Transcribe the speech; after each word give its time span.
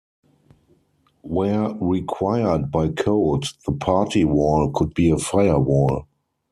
Where 1.21 1.75
required 1.75 2.71
by 2.71 2.87
code, 2.87 3.45
the 3.67 3.73
party 3.73 4.25
wall 4.25 4.71
could 4.73 4.95
be 4.95 5.11
a 5.11 5.17
firewall. 5.19 6.07